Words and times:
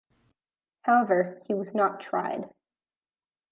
However, 0.81 1.43
he 1.45 1.53
was 1.53 1.75
not 1.75 1.99
tried. 1.99 2.49